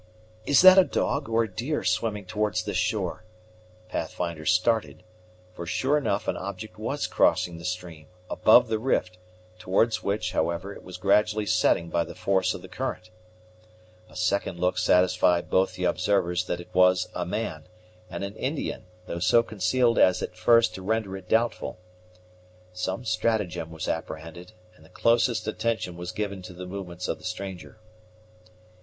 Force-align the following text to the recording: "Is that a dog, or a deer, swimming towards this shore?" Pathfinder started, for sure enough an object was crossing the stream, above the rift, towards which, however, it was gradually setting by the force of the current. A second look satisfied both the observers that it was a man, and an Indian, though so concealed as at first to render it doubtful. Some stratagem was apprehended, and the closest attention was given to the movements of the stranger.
"Is 0.47 0.61
that 0.63 0.79
a 0.79 0.83
dog, 0.83 1.29
or 1.29 1.43
a 1.43 1.47
deer, 1.47 1.83
swimming 1.83 2.25
towards 2.25 2.63
this 2.63 2.75
shore?" 2.75 3.23
Pathfinder 3.87 4.47
started, 4.47 5.03
for 5.53 5.67
sure 5.67 5.95
enough 5.95 6.27
an 6.27 6.35
object 6.37 6.79
was 6.79 7.05
crossing 7.05 7.59
the 7.59 7.65
stream, 7.65 8.07
above 8.27 8.67
the 8.67 8.79
rift, 8.79 9.19
towards 9.59 10.01
which, 10.01 10.31
however, 10.31 10.73
it 10.73 10.81
was 10.81 10.97
gradually 10.97 11.45
setting 11.45 11.89
by 11.89 12.03
the 12.03 12.15
force 12.15 12.55
of 12.55 12.63
the 12.63 12.67
current. 12.67 13.11
A 14.09 14.15
second 14.15 14.59
look 14.59 14.79
satisfied 14.79 15.51
both 15.51 15.75
the 15.75 15.83
observers 15.83 16.45
that 16.45 16.59
it 16.59 16.73
was 16.73 17.07
a 17.13 17.23
man, 17.23 17.67
and 18.09 18.23
an 18.23 18.35
Indian, 18.37 18.85
though 19.05 19.19
so 19.19 19.43
concealed 19.43 19.99
as 19.99 20.23
at 20.23 20.35
first 20.35 20.73
to 20.73 20.81
render 20.81 21.15
it 21.15 21.29
doubtful. 21.29 21.77
Some 22.73 23.05
stratagem 23.05 23.69
was 23.69 23.87
apprehended, 23.87 24.53
and 24.75 24.83
the 24.83 24.89
closest 24.89 25.47
attention 25.47 25.95
was 25.95 26.11
given 26.11 26.41
to 26.41 26.53
the 26.53 26.65
movements 26.65 27.07
of 27.07 27.19
the 27.19 27.23
stranger. 27.23 27.77